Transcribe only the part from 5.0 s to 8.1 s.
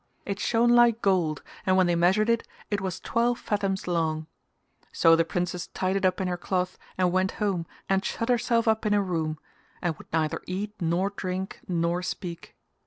the princess tied it up in her cloth and went home and